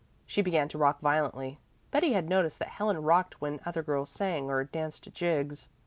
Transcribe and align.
She 0.25 0.41
began 0.41 0.67
to 0.69 0.79
rock 0.79 0.99
violently. 0.99 1.59
Betty 1.91 2.13
had 2.13 2.27
noticed 2.27 2.57
that 2.57 2.69
Helen 2.69 3.03
rocked 3.03 3.39
when 3.39 3.59
other 3.67 3.83
girls 3.83 4.09
sang 4.09 4.49
or 4.49 4.63
danced 4.63 5.13
jigs. 5.13 5.67